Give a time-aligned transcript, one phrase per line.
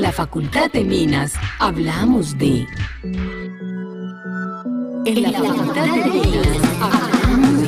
[0.00, 2.66] En la Facultad de Minas hablamos de...
[5.04, 7.60] En la Facultad de Minas hablamos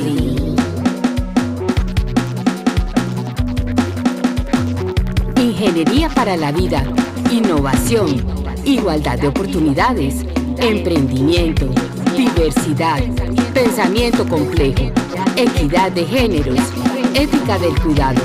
[5.35, 5.43] de...
[5.43, 6.83] Ingeniería para la vida,
[7.31, 8.25] innovación,
[8.65, 10.25] igualdad de oportunidades,
[10.57, 11.67] emprendimiento,
[12.17, 13.03] diversidad,
[13.53, 14.91] pensamiento complejo,
[15.37, 16.57] equidad de géneros,
[17.13, 18.21] ética del cuidado,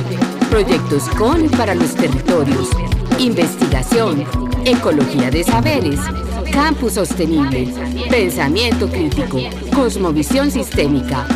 [0.49, 2.71] proyectos con para los territorios,
[3.19, 4.25] investigación,
[4.65, 5.99] ecología de saberes,
[6.53, 7.67] campus sostenible,
[8.09, 9.39] pensamiento crítico,
[9.75, 11.27] cosmovisión sistémica.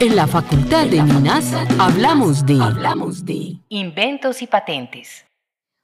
[0.00, 5.24] En la Facultad de Minas hablamos de, hablamos de inventos y patentes.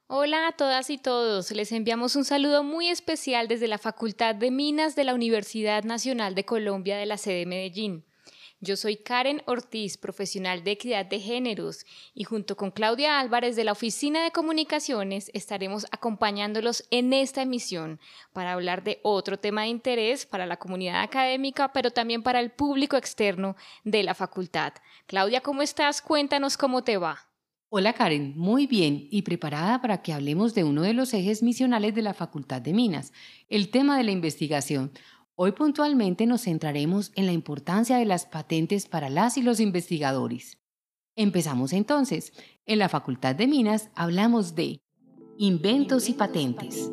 [0.07, 4.51] Hola a todas y todos, les enviamos un saludo muy especial desde la Facultad de
[4.51, 8.03] Minas de la Universidad Nacional de Colombia de la sede Medellín.
[8.65, 11.85] Yo soy Karen Ortiz, profesional de equidad de géneros,
[12.15, 17.99] y junto con Claudia Álvarez de la Oficina de Comunicaciones estaremos acompañándolos en esta emisión
[18.33, 22.49] para hablar de otro tema de interés para la comunidad académica, pero también para el
[22.49, 24.73] público externo de la facultad.
[25.05, 26.01] Claudia, ¿cómo estás?
[26.01, 27.19] Cuéntanos cómo te va.
[27.69, 31.93] Hola Karen, muy bien y preparada para que hablemos de uno de los ejes misionales
[31.93, 33.11] de la Facultad de Minas,
[33.49, 34.91] el tema de la investigación.
[35.37, 40.59] Hoy puntualmente nos centraremos en la importancia de las patentes para las y los investigadores.
[41.17, 42.31] Empezamos entonces.
[42.65, 44.79] En la Facultad de Minas hablamos de
[45.37, 46.89] inventos y patentes.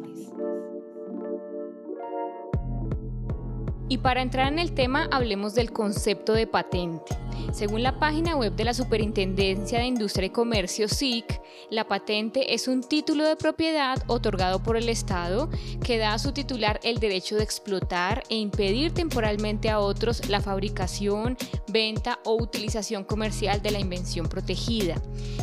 [3.89, 7.17] Y para entrar en el tema, hablemos del concepto de patente.
[7.53, 11.41] Según la página web de la Superintendencia de Industria y Comercio, SIC,
[11.71, 15.49] la patente es un título de propiedad otorgado por el Estado
[15.84, 20.41] que da a su titular el derecho de explotar e impedir temporalmente a otros la
[20.41, 21.37] fabricación,
[21.69, 25.01] venta o utilización comercial de la invención protegida.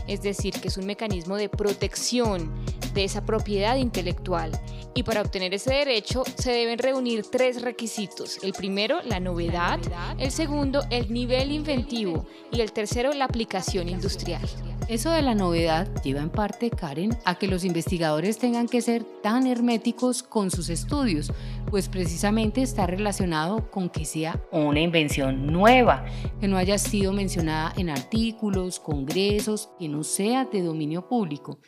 [0.07, 2.51] Es decir, que es un mecanismo de protección
[2.93, 4.51] de esa propiedad intelectual.
[4.95, 8.39] Y para obtener ese derecho se deben reunir tres requisitos.
[8.43, 9.79] El primero, la novedad.
[10.17, 11.88] El segundo, el nivel inventivo.
[11.91, 14.41] Y el tercero, la aplicación industrial.
[14.87, 19.03] Eso de la novedad lleva en parte, Karen, a que los investigadores tengan que ser
[19.03, 21.31] tan herméticos con sus estudios,
[21.69, 26.05] pues precisamente está relacionado con que sea una invención nueva,
[26.39, 31.59] que no haya sido mencionada en artículos, congresos, que no sea de dominio público.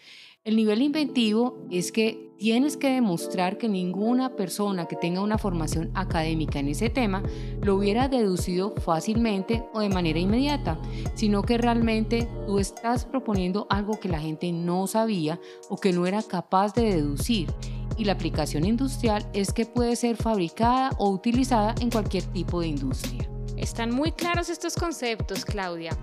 [0.44, 5.92] El nivel inventivo es que tienes que demostrar que ninguna persona que tenga una formación
[5.94, 7.22] académica en ese tema
[7.62, 10.82] lo hubiera deducido fácilmente o de manera inmediata,
[11.14, 16.08] sino que realmente tú estás proponiendo algo que la gente no sabía o que no
[16.08, 17.54] era capaz de deducir.
[17.96, 22.68] Y la aplicación industrial es que puede ser fabricada o utilizada en cualquier tipo de
[22.70, 23.30] industria.
[23.58, 25.96] Están muy claros estos conceptos, Claudia.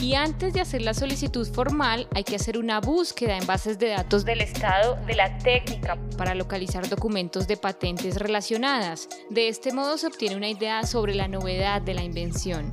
[0.00, 3.88] Y antes de hacer la solicitud formal, hay que hacer una búsqueda en bases de
[3.88, 9.10] datos del Estado de la técnica para localizar documentos de patentes relacionadas.
[9.28, 12.70] De este modo se obtiene una idea sobre la novedad de la invención.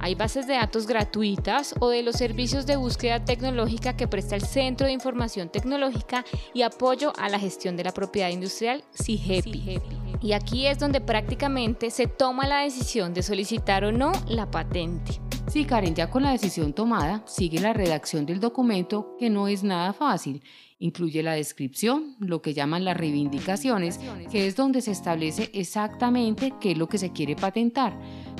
[0.00, 4.42] Hay bases de datos gratuitas o de los servicios de búsqueda tecnológica que presta el
[4.42, 10.03] Centro de Información Tecnológica y Apoyo a la Gestión de la Propiedad Industrial, CIGEPI.
[10.24, 15.20] Y aquí es donde prácticamente se toma la decisión de solicitar o no la patente.
[15.48, 19.62] Si Karen ya con la decisión tomada, sigue la redacción del documento que no es
[19.62, 20.42] nada fácil.
[20.78, 24.00] Incluye la descripción, lo que llaman las reivindicaciones,
[24.32, 27.94] que es donde se establece exactamente qué es lo que se quiere patentar,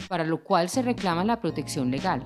[0.08, 2.24] para lo cual se reclama la protección legal,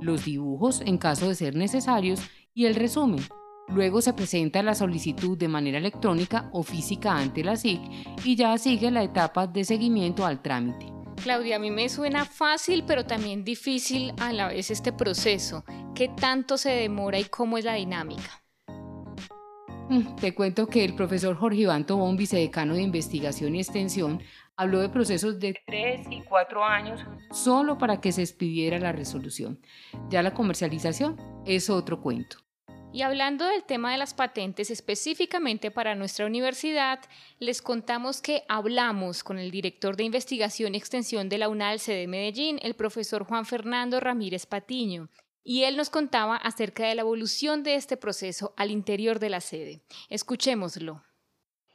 [0.00, 2.22] los dibujos en caso de ser necesarios
[2.54, 3.20] y el resumen.
[3.68, 7.80] Luego se presenta la solicitud de manera electrónica o física ante la SIC
[8.24, 10.92] y ya sigue la etapa de seguimiento al trámite.
[11.22, 15.64] Claudia, a mí me suena fácil, pero también difícil a la vez este proceso.
[15.94, 18.42] ¿Qué tanto se demora y cómo es la dinámica?
[19.88, 24.22] Mm, te cuento que el profesor Jorge Iván Tobón, vicedecano de Investigación y Extensión,
[24.56, 27.00] habló de procesos de 3 y 4 años
[27.30, 29.60] solo para que se expidiera la resolución.
[30.10, 32.43] Ya la comercialización es otro cuento.
[32.94, 37.00] Y hablando del tema de las patentes específicamente para nuestra universidad,
[37.40, 42.06] les contamos que hablamos con el director de investigación y extensión de la UNAL de
[42.06, 45.10] Medellín, el profesor Juan Fernando Ramírez Patiño,
[45.42, 49.40] y él nos contaba acerca de la evolución de este proceso al interior de la
[49.40, 49.82] sede.
[50.08, 51.02] Escuchémoslo.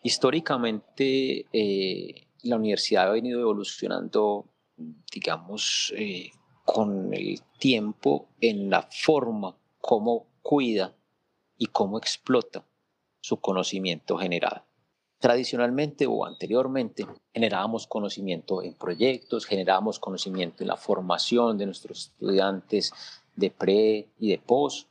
[0.02, 4.46] Históricamente, eh, la universidad ha venido evolucionando,
[5.12, 6.32] digamos, eh,
[6.64, 10.96] con el tiempo en la forma como cuida
[11.60, 12.66] y cómo explota
[13.22, 14.64] su conocimiento generado.
[15.20, 22.94] Tradicionalmente o anteriormente generábamos conocimiento en proyectos, generábamos conocimiento en la formación de nuestros estudiantes
[23.36, 24.88] de pre y de post,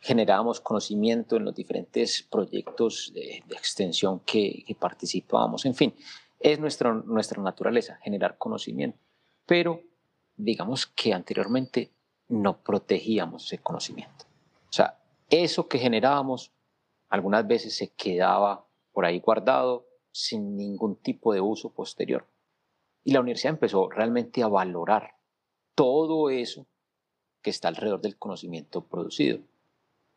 [0.00, 5.64] generábamos conocimiento en los diferentes proyectos de, extensión que, que, participábamos.
[5.64, 5.94] En fin,
[6.38, 8.98] es nuestra, nuestra naturaleza, generar conocimiento.
[9.46, 9.80] Pero
[10.36, 11.90] digamos que anteriormente
[12.28, 14.24] no protegíamos ese conocimiento.
[14.68, 14.98] O sea,
[15.30, 16.52] eso que generábamos
[17.08, 22.26] algunas veces se quedaba por ahí guardado sin ningún tipo de uso posterior.
[23.02, 25.16] Y la universidad empezó realmente a valorar
[25.74, 26.66] todo eso
[27.42, 29.40] que está alrededor del conocimiento producido.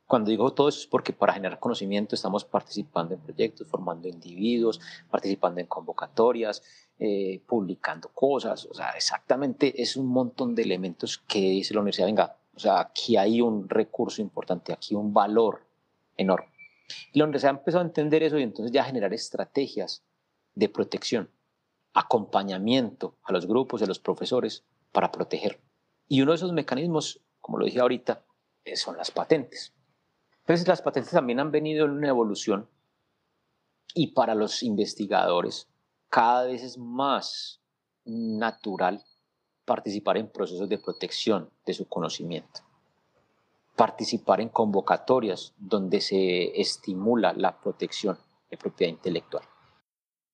[0.08, 4.80] Cuando digo todo eso es porque para generar conocimiento estamos participando en proyectos, formando individuos,
[5.12, 6.64] participando en convocatorias,
[6.98, 8.66] eh, publicando cosas.
[8.72, 12.80] O sea, exactamente es un montón de elementos que dice la universidad, venga, o sea,
[12.80, 15.62] aquí hay un recurso importante, aquí un valor
[16.18, 16.52] enorme.
[17.14, 20.04] Y la universidad empezó a entender eso y entonces ya generar estrategias
[20.56, 21.30] de protección,
[21.94, 25.62] acompañamiento a los grupos, a los profesores para proteger.
[26.08, 28.24] Y uno de esos mecanismos, como lo dije ahorita,
[28.74, 29.72] son las patentes.
[30.40, 32.68] Entonces las patentes también han venido en una evolución
[33.94, 35.70] y para los investigadores
[36.10, 37.62] cada vez es más
[38.04, 39.04] natural
[39.68, 42.62] participar en procesos de protección de su conocimiento,
[43.76, 48.18] participar en convocatorias donde se estimula la protección
[48.50, 49.44] de propiedad intelectual.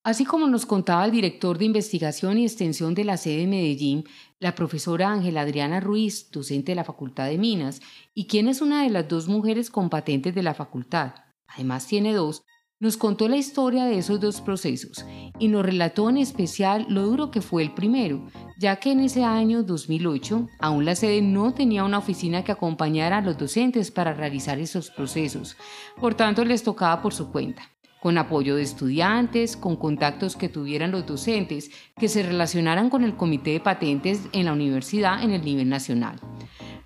[0.04, 4.04] Así como nos contaba el director de investigación y extensión de la sede de Medellín,
[4.40, 7.82] la profesora Ángela Adriana Ruiz, docente de la Facultad de Minas,
[8.14, 11.16] y quien es una de las dos mujeres con patentes de la facultad,
[11.48, 12.44] además tiene dos,
[12.84, 15.06] nos contó la historia de esos dos procesos
[15.40, 18.26] y nos relató en especial lo duro que fue el primero,
[18.60, 23.20] ya que en ese año 2008 aún la sede no tenía una oficina que acompañara
[23.20, 25.56] a los docentes para realizar esos procesos,
[25.98, 27.64] por tanto les tocaba por su cuenta
[28.02, 33.16] con apoyo de estudiantes, con contactos que tuvieran los docentes, que se relacionaran con el
[33.16, 36.20] comité de patentes en la universidad en el nivel nacional.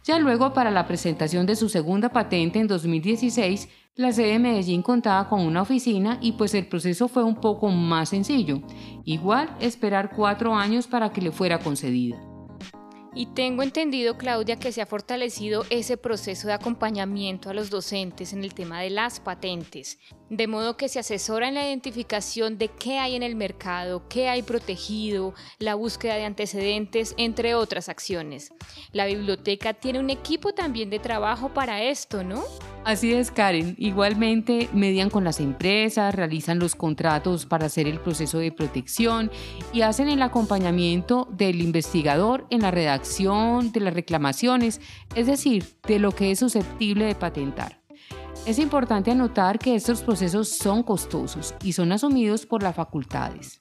[0.04, 3.68] Ya luego, para la presentación de su segunda patente en 2016,
[3.98, 7.70] la sede de Medellín contaba con una oficina y pues el proceso fue un poco
[7.70, 8.62] más sencillo.
[9.04, 12.22] Igual esperar cuatro años para que le fuera concedida.
[13.16, 18.32] Y tengo entendido, Claudia, que se ha fortalecido ese proceso de acompañamiento a los docentes
[18.34, 19.98] en el tema de las patentes,
[20.30, 24.30] de modo que se asesora en la identificación de qué hay en el mercado, qué
[24.30, 28.52] hay protegido, la búsqueda de antecedentes, entre otras acciones.
[28.92, 32.44] La biblioteca tiene un equipo también de trabajo para esto, ¿no?
[32.84, 33.76] Así es, Karen.
[33.78, 39.30] Igualmente, median con las empresas, realizan los contratos para hacer el proceso de protección
[39.74, 44.80] y hacen el acompañamiento del investigador en la redacción de las reclamaciones,
[45.16, 47.87] es decir, de lo que es susceptible de patentar.
[48.48, 53.58] Es importante anotar que estos procesos son costosos y son asumidos por las facultades.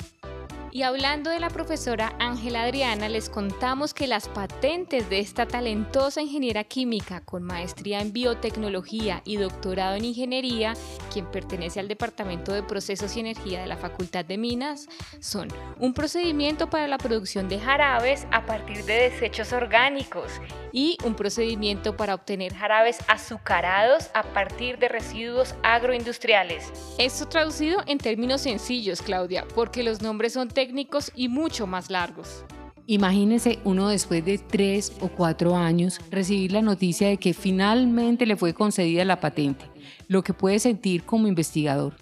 [0.73, 6.21] Y hablando de la profesora Ángela Adriana, les contamos que las patentes de esta talentosa
[6.21, 10.75] ingeniera química con maestría en biotecnología y doctorado en ingeniería,
[11.11, 14.87] quien pertenece al Departamento de Procesos y Energía de la Facultad de Minas,
[15.19, 15.49] son
[15.79, 20.31] un procedimiento para la producción de jarabes a partir de desechos orgánicos
[20.73, 26.71] y un procedimiento para obtener jarabes azucarados a partir de residuos agroindustriales.
[26.99, 30.66] Esto traducido en términos sencillos, Claudia, porque los nombres son técnicos
[31.15, 32.45] y mucho más largos.
[32.89, 38.37] Imagínese uno después de tres o cuatro años recibir la noticia de que finalmente le
[38.37, 39.65] fue concedida la patente,
[40.07, 41.95] lo que puede sentir como investigador.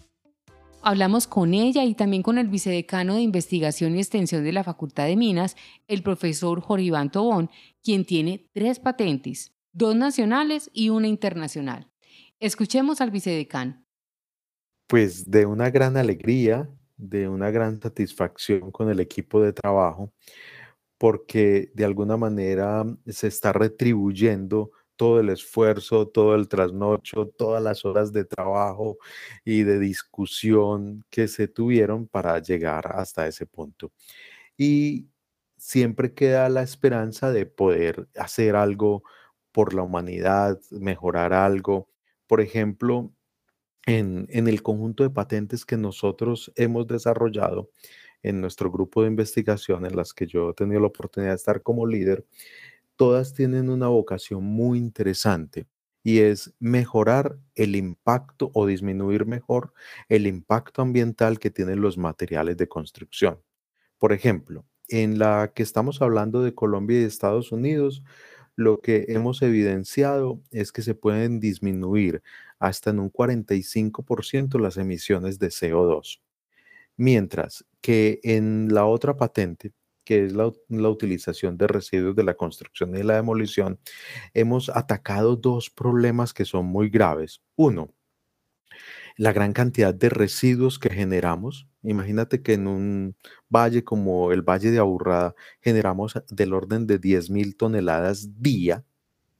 [0.82, 5.06] Hablamos con ella y también con el vicedecano de Investigación y Extensión de la Facultad
[5.06, 5.56] de Minas,
[5.88, 7.48] el profesor Joribán Tobón,
[7.82, 11.90] quien tiene tres patentes, dos nacionales y una internacional.
[12.38, 13.82] Escuchemos al vicedecano.
[14.86, 16.68] Pues de una gran alegría,
[17.08, 20.12] de una gran satisfacción con el equipo de trabajo,
[20.98, 27.84] porque de alguna manera se está retribuyendo todo el esfuerzo, todo el trasnocho, todas las
[27.84, 28.98] horas de trabajo
[29.44, 33.92] y de discusión que se tuvieron para llegar hasta ese punto.
[34.56, 35.08] Y
[35.56, 39.02] siempre queda la esperanza de poder hacer algo
[39.52, 41.88] por la humanidad, mejorar algo.
[42.26, 43.12] Por ejemplo,
[43.86, 47.70] en, el conjunto de patentes que nosotros hemos desarrollado
[48.22, 51.62] en nuestro grupo de investigación en las que yo he tenido la oportunidad de estar
[51.62, 52.24] como líder,
[52.96, 55.66] todas tienen una vocación muy interesante
[56.02, 59.72] y es mejorar el impacto o disminuir mejor
[60.08, 63.40] el impacto ambiental que tienen los materiales de construcción.
[63.98, 68.02] Por ejemplo, en la que estamos hablando de Colombia y Estados Unidos,
[68.56, 72.22] lo que hemos evidenciado es que se pueden disminuir
[72.58, 76.20] hasta en un 45% las emisiones de CO2.
[76.96, 79.72] Mientras que en la otra patente
[80.04, 83.80] que es la, la, utilización de residuos de la construcción y la demolición,
[84.34, 87.42] hemos atacado dos problemas que son muy graves.
[87.56, 87.88] Uno,
[89.16, 91.68] la gran cantidad de residuos que generamos.
[91.82, 93.16] Imagínate que en un
[93.48, 98.84] valle como el Valle de Aburrada generamos del orden de 10.000 toneladas día,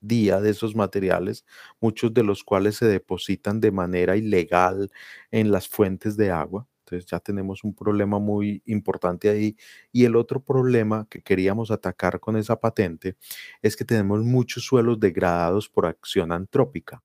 [0.07, 1.45] día de esos materiales,
[1.81, 4.91] muchos de los cuales se depositan de manera ilegal
[5.31, 6.67] en las fuentes de agua.
[6.81, 9.57] Entonces ya tenemos un problema muy importante ahí.
[9.93, 13.17] Y el otro problema que queríamos atacar con esa patente
[13.63, 17.03] es que tenemos muchos suelos degradados por acción antrópica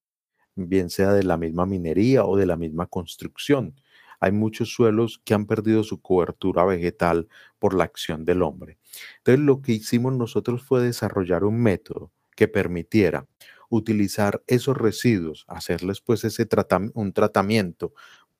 [0.68, 3.75] bien sea de la misma minería o de la misma construcción.
[4.20, 8.77] Hay muchos suelos que han perdido su cobertura vegetal por la acción del hombre.
[9.18, 13.27] Entonces lo que hicimos nosotros fue desarrollar un método que permitiera
[13.67, 16.48] utilizar esos residuos, hacerles pues ese
[16.93, 17.93] un tratamiento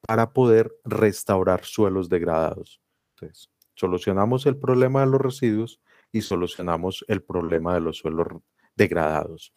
[0.08, 2.80] para poder restaurar suelos degradados.
[3.10, 5.82] Entonces, solucionamos el problema de los residuos
[6.14, 8.28] y solucionamos el problema de los suelos
[8.74, 9.52] degradados.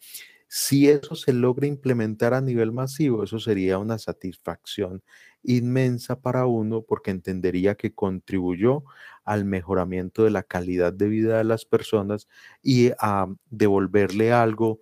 [0.49, 5.01] Si eso se logra implementar a nivel masivo, eso sería una satisfacción
[5.41, 8.83] inmensa para uno porque entendería que contribuyó
[9.23, 12.27] al mejoramiento de la calidad de vida de las personas
[12.61, 14.79] y a devolverle algo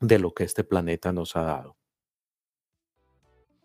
[0.00, 1.76] de lo que este planeta nos ha dado.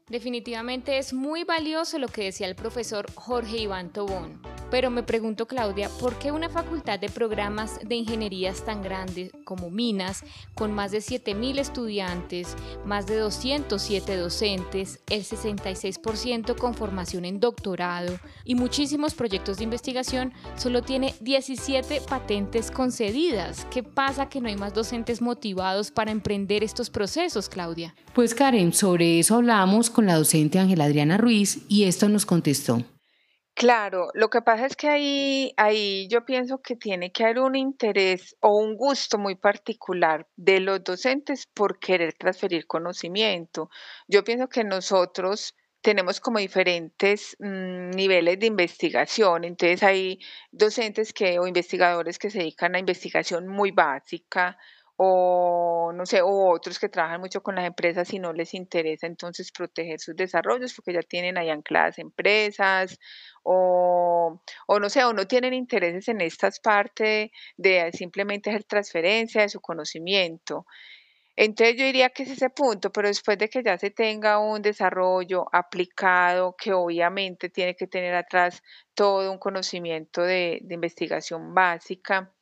[0.07, 4.41] Definitivamente es muy valioso lo que decía el profesor Jorge Iván Tobón.
[4.71, 9.69] Pero me pregunto, Claudia, ¿por qué una facultad de programas de ingenierías tan grande como
[9.69, 10.23] Minas,
[10.53, 18.19] con más de 7.000 estudiantes, más de 207 docentes, el 66% con formación en doctorado
[18.43, 23.65] y muchísimos proyectos de investigación, solo tiene 17 patentes concedidas?
[23.71, 27.95] ¿Qué pasa que no hay más docentes motivados para emprender estos procesos, Claudia?
[28.13, 32.83] Pues Karen, sobre eso hablamos con la docente Ángela Adriana Ruiz y esto nos contestó.
[33.59, 37.57] Claro, lo que pasa es que ahí, ahí yo pienso que tiene que haber un
[37.57, 43.69] interés o un gusto muy particular de los docentes por querer transferir conocimiento.
[44.07, 49.43] Yo pienso que nosotros tenemos como diferentes mm, niveles de investigación.
[49.43, 50.19] Entonces hay
[50.51, 54.57] docentes que o investigadores que se dedican a investigación muy básica
[55.01, 59.07] o no sé, o otros que trabajan mucho con las empresas y no les interesa
[59.07, 62.99] entonces proteger sus desarrollos porque ya tienen ahí ancladas empresas
[63.41, 69.41] o, o no sé, o no tienen intereses en estas partes de simplemente hacer transferencia
[69.41, 70.65] de su conocimiento.
[71.37, 74.61] Entonces yo diría que es ese punto, pero después de que ya se tenga un
[74.61, 78.61] desarrollo aplicado, que obviamente tiene que tener atrás
[78.93, 82.33] todo un conocimiento de, de investigación básica,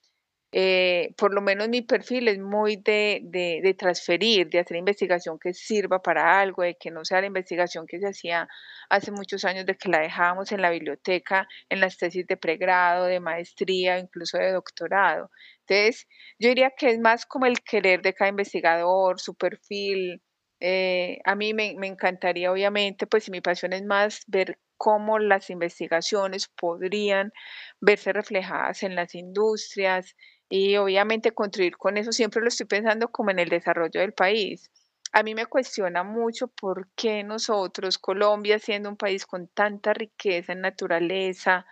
[0.60, 5.54] eh, por lo menos mi perfil es muy de, de, transferir, de hacer investigación que
[5.54, 8.48] sirva para algo, de que no sea la investigación que se hacía
[8.90, 13.06] hace muchos años, de que la dejábamos en la biblioteca, en las tesis de pregrado,
[13.06, 15.30] de maestría, incluso de doctorado.
[15.68, 16.08] Entonces,
[16.40, 20.24] yo diría que es más como el querer de cada investigador, su perfil.
[20.60, 25.20] Eh, a mí me, me encantaría, obviamente, pues si mi pasión es más ver cómo
[25.20, 27.32] las investigaciones podrían
[27.80, 30.16] verse reflejadas en las industrias,
[30.50, 34.72] y obviamente construir con eso siempre lo estoy pensando como en el desarrollo del país.
[35.14, 40.54] A mí me cuestiona mucho por qué nosotros, Colombia, siendo un país con tanta riqueza
[40.54, 41.66] en naturaleza,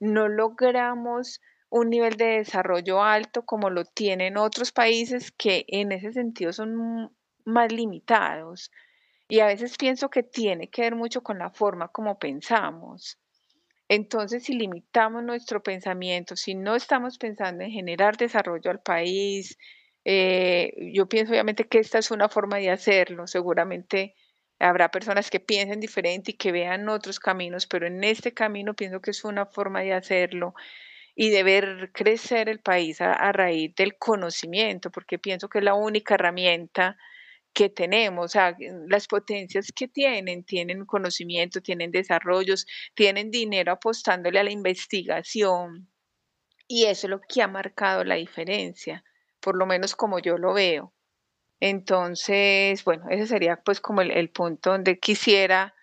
[0.00, 6.12] no logramos un nivel de desarrollo alto como lo tienen otros países que en ese
[6.12, 8.70] sentido son más limitados.
[9.28, 13.18] Y a veces pienso que tiene que ver mucho con la forma como pensamos.
[13.90, 19.58] Entonces, si limitamos nuestro pensamiento, si no estamos pensando en generar desarrollo al país,
[20.04, 23.26] eh, yo pienso obviamente que esta es una forma de hacerlo.
[23.26, 24.14] Seguramente
[24.60, 29.00] habrá personas que piensen diferente y que vean otros caminos, pero en este camino pienso
[29.00, 30.54] que es una forma de hacerlo
[31.16, 35.64] y de ver crecer el país a, a raíz del conocimiento, porque pienso que es
[35.64, 36.96] la única herramienta
[37.52, 38.56] que tenemos, o sea,
[38.88, 45.90] las potencias que tienen, tienen conocimiento, tienen desarrollos, tienen dinero apostándole a la investigación.
[46.68, 49.04] Y eso es lo que ha marcado la diferencia,
[49.40, 50.94] por lo menos como yo lo veo.
[51.60, 55.74] Entonces, bueno, ese sería pues como el, punto donde quisiera,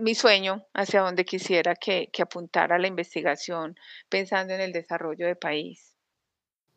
[0.00, 3.76] mi sueño hacia donde quisiera que, apuntara la investigación
[4.10, 5.91] pensando en el desarrollo de país.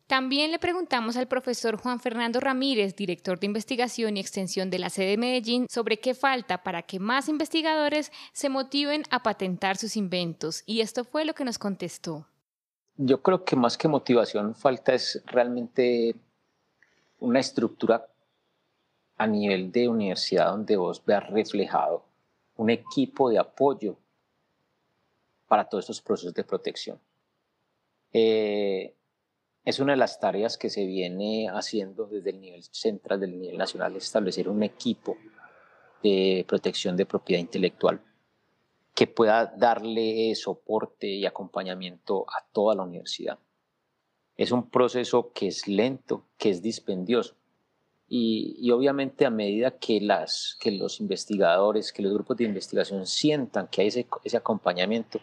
[0.06, 4.88] También le preguntamos al profesor Juan Fernando Ramírez, director de investigación y extensión de la
[4.88, 9.96] sede de Medellín, sobre qué falta para que más investigadores se motiven a patentar sus
[9.96, 10.62] inventos.
[10.64, 12.24] Y esto fue lo que nos contestó.
[12.96, 16.14] Yo creo que más que motivación falta es realmente
[17.18, 18.06] una estructura
[19.18, 22.04] a nivel de universidad donde vos veas reflejado
[22.56, 23.96] un equipo de apoyo
[25.48, 26.98] para todos estos procesos de protección
[28.12, 28.95] Eh,
[29.66, 33.58] es una de las tareas que se viene haciendo desde el nivel central, del nivel
[33.58, 35.18] nacional, establecer un equipo
[36.04, 38.00] de protección de propiedad intelectual
[38.94, 43.40] que pueda darle soporte y acompañamiento a toda la universidad.
[44.36, 47.34] Es un proceso que es lento, que es dispendioso.
[48.08, 53.66] Y, obviamente a medida que, las, que los investigadores, que los grupos de investigación sientan
[53.66, 55.20] que hay ese, ese acompañamiento,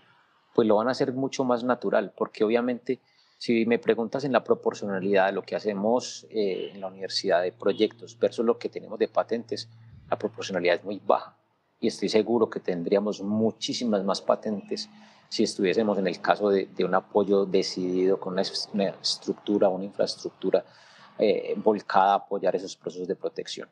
[0.54, 3.00] pues lo van a hacer mucho más natural, porque obviamente
[3.38, 7.52] si me preguntas en la proporcionalidad de lo que hacemos eh, en la universidad de
[7.52, 9.70] proyectos versus lo que tenemos de patentes,
[10.10, 11.38] la proporcionalidad es muy baja.
[11.80, 14.90] Y estoy seguro que tendríamos muchísimas más patentes
[15.28, 18.44] si estuviésemos en el caso de, un apoyo decidido con una,
[19.02, 20.64] estructura, una infraestructura
[21.18, 23.68] eh, volcada a apoyar esos procesos de protección.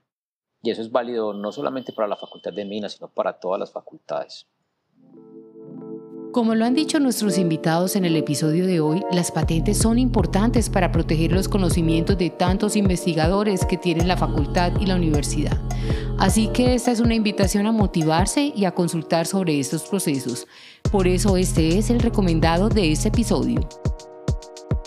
[0.63, 3.71] Y eso es válido no solamente para la Facultad de Minas, sino para todas las
[3.71, 4.47] facultades.
[6.31, 10.69] Como lo han dicho nuestros invitados en el episodio de hoy, las patentes son importantes
[10.69, 15.57] para proteger los conocimientos de tantos investigadores que tienen la facultad y la universidad.
[16.17, 20.47] Así que esta es una invitación a motivarse y a consultar sobre estos procesos.
[20.89, 23.67] Por eso este es el recomendado de este episodio.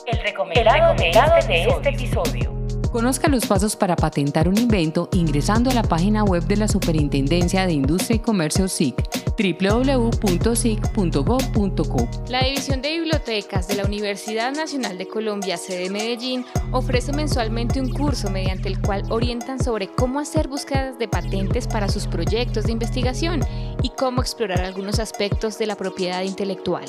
[0.06, 2.63] El recomendado, de, este, episodio.
[2.94, 7.66] Conozca los pasos para patentar un invento ingresando a la página web de la Superintendencia
[7.66, 8.94] de Industria y Comercio SIC,
[9.36, 10.38] www.sic.gov.co.
[12.28, 17.90] La División de Bibliotecas de la Universidad Nacional de Colombia, sede Medellín, ofrece mensualmente un
[17.90, 22.72] curso mediante el cual orientan sobre cómo hacer búsquedas de patentes para sus proyectos de
[22.72, 23.40] investigación
[23.82, 26.84] y cómo explorar algunos aspectos de la propiedad intelectual.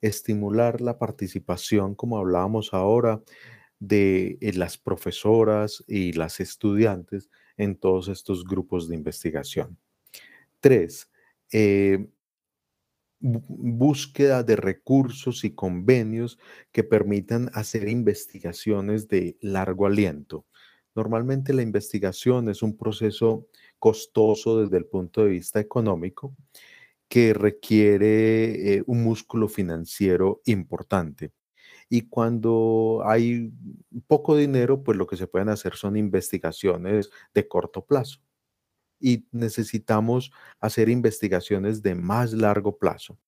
[0.00, 3.22] estimular la participación, como hablábamos ahora,
[3.80, 9.78] de eh, las profesoras y las estudiantes en todos estos grupos de investigación.
[10.60, 11.10] Tres,
[11.52, 12.08] eh,
[13.20, 16.38] búsqueda de recursos y convenios
[16.70, 20.46] que permitan hacer investigaciones de largo aliento.
[20.94, 23.46] Normalmente la investigación es un proceso
[23.78, 26.34] costoso desde el punto de vista económico
[27.08, 31.32] que requiere eh, un músculo financiero importante.
[31.88, 33.50] Y cuando hay
[34.06, 38.20] poco dinero, pues lo que se pueden hacer son investigaciones de corto plazo.
[39.00, 43.18] Y necesitamos hacer investigaciones de más largo plazo.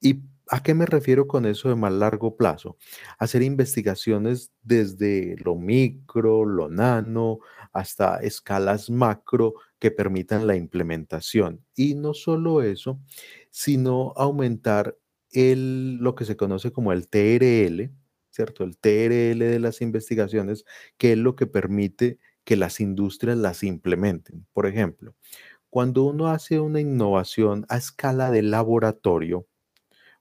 [0.00, 2.76] ¿Y a qué me refiero con eso de más largo plazo?
[3.18, 7.38] Hacer investigaciones desde lo micro, lo nano,
[7.72, 11.64] hasta escalas macro que permitan la implementación.
[11.74, 13.00] Y no solo eso,
[13.50, 14.96] sino aumentar
[15.32, 17.90] el, lo que se conoce como el TRL,
[18.30, 18.64] ¿cierto?
[18.64, 20.64] El TRL de las investigaciones,
[20.96, 24.46] que es lo que permite que las industrias las implementen.
[24.52, 25.14] Por ejemplo,
[25.70, 29.46] cuando uno hace una innovación a escala de laboratorio,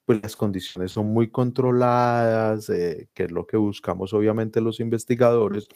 [0.07, 5.67] pues las condiciones son muy controladas, eh, que es lo que buscamos obviamente los investigadores,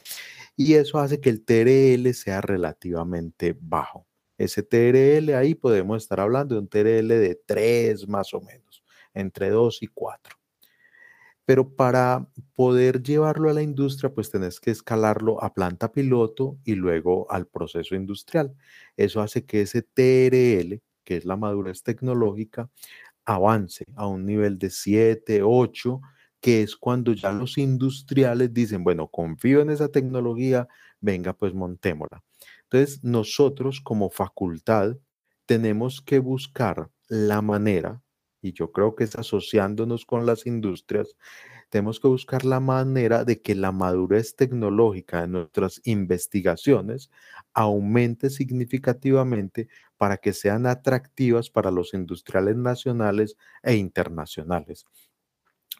[0.56, 4.08] y eso hace que el TRL sea relativamente bajo.
[4.38, 9.50] Ese TRL ahí podemos estar hablando de un TRL de 3 más o menos, entre
[9.50, 10.38] 2 y 4.
[11.44, 16.76] Pero para poder llevarlo a la industria, pues tenés que escalarlo a planta piloto y
[16.76, 18.56] luego al proceso industrial.
[18.96, 22.70] Eso hace que ese TRL, que es la madurez tecnológica,
[23.26, 26.02] avance a un nivel de 7, 8,
[26.40, 30.68] que es cuando ya los industriales dicen, bueno, confío en esa tecnología,
[31.00, 32.24] venga, pues montémosla.
[32.64, 34.98] Entonces, nosotros como facultad
[35.46, 38.02] tenemos que buscar la manera,
[38.42, 41.16] y yo creo que es asociándonos con las industrias,
[41.72, 47.10] tenemos que buscar la manera de que la madurez tecnológica de nuestras investigaciones
[47.54, 54.86] aumente significativamente para que sean atractivas para los industriales nacionales e internacionales.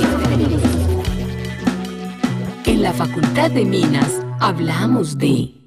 [2.67, 5.58] En la Facultad de Minas hablamos de...